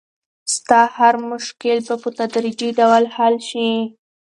ستا 0.53 0.81
هر 0.97 1.15
مشکل 1.31 1.77
به 1.87 1.95
په 2.01 2.09
تدریجي 2.19 2.69
ډول 2.79 3.03
حل 3.15 3.35
شي. 3.49 3.71